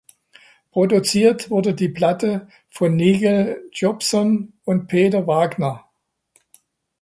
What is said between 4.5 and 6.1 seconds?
und Peter Wagner.